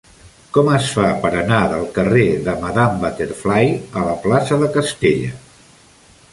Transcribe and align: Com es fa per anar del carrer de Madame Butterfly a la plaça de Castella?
Com 0.55 0.69
es 0.77 0.87
fa 0.93 1.09
per 1.25 1.31
anar 1.41 1.59
del 1.73 1.85
carrer 1.99 2.25
de 2.49 2.57
Madame 2.65 2.99
Butterfly 3.05 3.71
a 4.01 4.09
la 4.11 4.19
plaça 4.27 4.61
de 4.65 4.75
Castella? 4.79 5.33